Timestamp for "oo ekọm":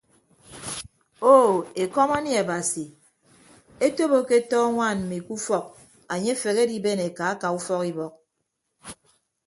1.33-2.09